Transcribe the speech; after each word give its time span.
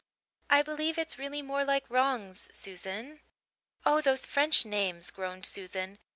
"I 0.49 0.63
believe 0.63 0.97
it's 0.97 1.19
really 1.19 1.43
more 1.43 1.63
like 1.63 1.85
'Rhangs,' 1.87 2.49
Susan." 2.51 3.19
"Oh, 3.85 4.01
those 4.01 4.25
French 4.25 4.65
names," 4.65 5.11
groaned 5.11 5.45
Susan. 5.45 5.99